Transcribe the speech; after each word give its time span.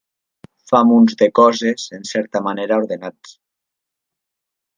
Fa 0.69 0.79
munts 0.91 1.19
de 1.19 1.27
coses 1.39 1.85
en 1.99 2.07
certa 2.13 2.41
manera 2.49 2.81
ordenats. 2.85 3.37